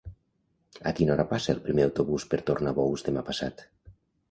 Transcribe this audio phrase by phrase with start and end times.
[0.91, 3.65] A quina hora passa el primer autobús per Tornabous demà passat?